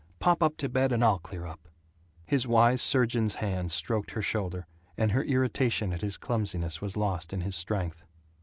[0.17, 1.67] Pop up to bed, and I'll clear up."
[2.25, 4.65] His wise surgeon's hands stroked her shoulder,
[4.97, 8.01] and her irritation at his clumsiness was lost in his strength.